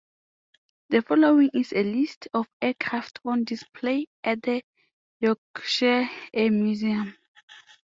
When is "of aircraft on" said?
2.33-3.43